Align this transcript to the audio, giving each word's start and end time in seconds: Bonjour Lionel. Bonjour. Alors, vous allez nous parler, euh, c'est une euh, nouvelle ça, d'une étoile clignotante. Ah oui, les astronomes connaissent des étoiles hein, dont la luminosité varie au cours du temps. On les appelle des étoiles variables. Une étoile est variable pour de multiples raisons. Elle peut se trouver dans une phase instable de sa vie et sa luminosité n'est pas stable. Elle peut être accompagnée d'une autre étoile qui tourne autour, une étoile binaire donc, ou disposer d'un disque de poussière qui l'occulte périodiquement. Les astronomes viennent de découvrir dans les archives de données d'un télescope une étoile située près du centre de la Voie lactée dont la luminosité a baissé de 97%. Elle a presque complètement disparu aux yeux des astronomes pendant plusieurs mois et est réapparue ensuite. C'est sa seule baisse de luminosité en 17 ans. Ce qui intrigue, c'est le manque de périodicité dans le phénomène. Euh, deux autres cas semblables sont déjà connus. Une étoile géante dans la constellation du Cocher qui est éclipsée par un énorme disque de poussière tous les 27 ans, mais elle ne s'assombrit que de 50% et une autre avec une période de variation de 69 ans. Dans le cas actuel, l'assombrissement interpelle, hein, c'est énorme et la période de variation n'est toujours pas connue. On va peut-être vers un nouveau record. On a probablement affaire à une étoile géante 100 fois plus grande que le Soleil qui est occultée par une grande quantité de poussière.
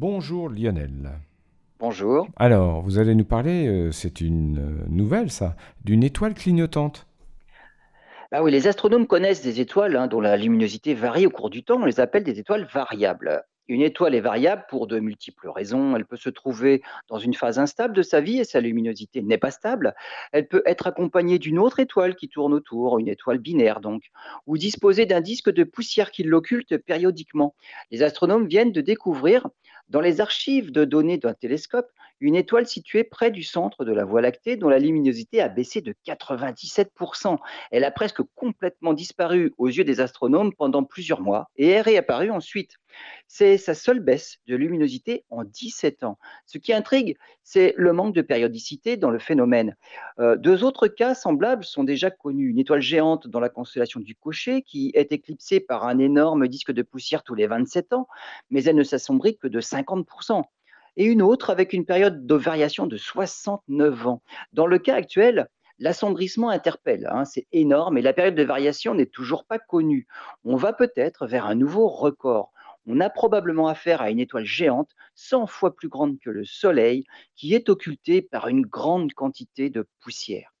Bonjour 0.00 0.48
Lionel. 0.48 1.10
Bonjour. 1.78 2.26
Alors, 2.36 2.80
vous 2.80 2.98
allez 2.98 3.14
nous 3.14 3.26
parler, 3.26 3.66
euh, 3.66 3.92
c'est 3.92 4.22
une 4.22 4.58
euh, 4.58 4.86
nouvelle 4.88 5.30
ça, 5.30 5.56
d'une 5.84 6.02
étoile 6.02 6.32
clignotante. 6.32 7.06
Ah 8.32 8.42
oui, 8.42 8.50
les 8.50 8.66
astronomes 8.66 9.06
connaissent 9.06 9.42
des 9.42 9.60
étoiles 9.60 9.96
hein, 9.96 10.06
dont 10.06 10.22
la 10.22 10.38
luminosité 10.38 10.94
varie 10.94 11.26
au 11.26 11.30
cours 11.30 11.50
du 11.50 11.64
temps. 11.64 11.82
On 11.82 11.84
les 11.84 12.00
appelle 12.00 12.24
des 12.24 12.38
étoiles 12.38 12.66
variables. 12.72 13.44
Une 13.70 13.82
étoile 13.82 14.16
est 14.16 14.20
variable 14.20 14.64
pour 14.68 14.88
de 14.88 14.98
multiples 14.98 15.48
raisons. 15.48 15.94
Elle 15.94 16.04
peut 16.04 16.16
se 16.16 16.28
trouver 16.28 16.82
dans 17.08 17.18
une 17.18 17.34
phase 17.34 17.60
instable 17.60 17.94
de 17.94 18.02
sa 18.02 18.20
vie 18.20 18.40
et 18.40 18.44
sa 18.44 18.60
luminosité 18.60 19.22
n'est 19.22 19.38
pas 19.38 19.52
stable. 19.52 19.94
Elle 20.32 20.48
peut 20.48 20.64
être 20.66 20.88
accompagnée 20.88 21.38
d'une 21.38 21.60
autre 21.60 21.78
étoile 21.78 22.16
qui 22.16 22.28
tourne 22.28 22.52
autour, 22.52 22.98
une 22.98 23.06
étoile 23.06 23.38
binaire 23.38 23.78
donc, 23.78 24.10
ou 24.48 24.58
disposer 24.58 25.06
d'un 25.06 25.20
disque 25.20 25.50
de 25.52 25.62
poussière 25.62 26.10
qui 26.10 26.24
l'occulte 26.24 26.78
périodiquement. 26.78 27.54
Les 27.92 28.02
astronomes 28.02 28.48
viennent 28.48 28.72
de 28.72 28.80
découvrir 28.80 29.46
dans 29.90 30.00
les 30.00 30.20
archives 30.20 30.70
de 30.70 30.84
données 30.84 31.18
d'un 31.18 31.34
télescope 31.34 31.90
une 32.20 32.36
étoile 32.36 32.66
située 32.66 33.04
près 33.04 33.30
du 33.30 33.42
centre 33.42 33.84
de 33.84 33.92
la 33.92 34.04
Voie 34.04 34.20
lactée 34.20 34.56
dont 34.56 34.68
la 34.68 34.78
luminosité 34.78 35.40
a 35.40 35.48
baissé 35.48 35.80
de 35.80 35.94
97%. 36.06 37.38
Elle 37.70 37.84
a 37.84 37.90
presque 37.90 38.22
complètement 38.34 38.92
disparu 38.92 39.54
aux 39.58 39.68
yeux 39.68 39.84
des 39.84 40.00
astronomes 40.00 40.52
pendant 40.54 40.84
plusieurs 40.84 41.20
mois 41.20 41.48
et 41.56 41.70
est 41.70 41.80
réapparue 41.80 42.30
ensuite. 42.30 42.76
C'est 43.26 43.56
sa 43.56 43.74
seule 43.74 44.00
baisse 44.00 44.38
de 44.46 44.56
luminosité 44.56 45.24
en 45.30 45.44
17 45.44 46.04
ans. 46.04 46.18
Ce 46.46 46.58
qui 46.58 46.72
intrigue, 46.72 47.16
c'est 47.42 47.74
le 47.76 47.92
manque 47.92 48.14
de 48.14 48.22
périodicité 48.22 48.96
dans 48.96 49.10
le 49.10 49.18
phénomène. 49.18 49.76
Euh, 50.18 50.36
deux 50.36 50.64
autres 50.64 50.88
cas 50.88 51.14
semblables 51.14 51.64
sont 51.64 51.84
déjà 51.84 52.10
connus. 52.10 52.48
Une 52.50 52.58
étoile 52.58 52.80
géante 52.80 53.28
dans 53.28 53.40
la 53.40 53.48
constellation 53.48 54.00
du 54.00 54.14
Cocher 54.14 54.62
qui 54.62 54.90
est 54.94 55.12
éclipsée 55.12 55.60
par 55.60 55.84
un 55.86 55.98
énorme 55.98 56.48
disque 56.48 56.72
de 56.72 56.82
poussière 56.82 57.22
tous 57.22 57.34
les 57.34 57.46
27 57.46 57.92
ans, 57.92 58.08
mais 58.50 58.64
elle 58.64 58.76
ne 58.76 58.84
s'assombrit 58.84 59.38
que 59.38 59.48
de 59.48 59.60
50% 59.60 60.44
et 60.96 61.04
une 61.04 61.22
autre 61.22 61.50
avec 61.50 61.72
une 61.72 61.84
période 61.84 62.26
de 62.26 62.34
variation 62.34 62.86
de 62.86 62.96
69 62.96 64.06
ans. 64.06 64.22
Dans 64.52 64.66
le 64.66 64.78
cas 64.78 64.94
actuel, 64.94 65.48
l'assombrissement 65.78 66.50
interpelle, 66.50 67.08
hein, 67.10 67.24
c'est 67.24 67.46
énorme 67.52 67.98
et 67.98 68.02
la 68.02 68.12
période 68.12 68.34
de 68.34 68.42
variation 68.42 68.94
n'est 68.94 69.06
toujours 69.06 69.44
pas 69.44 69.58
connue. 69.58 70.06
On 70.44 70.56
va 70.56 70.72
peut-être 70.72 71.26
vers 71.26 71.46
un 71.46 71.54
nouveau 71.54 71.88
record. 71.88 72.52
On 72.86 73.00
a 73.00 73.10
probablement 73.10 73.68
affaire 73.68 74.00
à 74.00 74.10
une 74.10 74.20
étoile 74.20 74.44
géante 74.44 74.90
100 75.14 75.46
fois 75.46 75.74
plus 75.74 75.88
grande 75.88 76.18
que 76.18 76.30
le 76.30 76.44
Soleil 76.44 77.04
qui 77.36 77.54
est 77.54 77.68
occultée 77.68 78.22
par 78.22 78.48
une 78.48 78.62
grande 78.62 79.12
quantité 79.12 79.70
de 79.70 79.86
poussière. 80.00 80.52